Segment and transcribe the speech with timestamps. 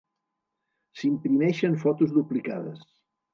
[1.01, 2.83] S'imprimeixen fotos duplicades.